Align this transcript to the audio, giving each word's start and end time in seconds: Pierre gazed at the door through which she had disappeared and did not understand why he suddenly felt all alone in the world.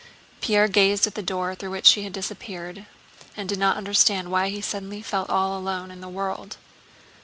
Pierre 0.41 0.67
gazed 0.67 1.05
at 1.05 1.13
the 1.13 1.21
door 1.21 1.53
through 1.53 1.69
which 1.69 1.85
she 1.85 2.01
had 2.01 2.11
disappeared 2.13 2.87
and 3.37 3.47
did 3.47 3.59
not 3.59 3.77
understand 3.77 4.31
why 4.31 4.49
he 4.49 4.59
suddenly 4.59 5.03
felt 5.03 5.29
all 5.29 5.55
alone 5.55 5.91
in 5.91 6.01
the 6.01 6.09
world. 6.09 6.57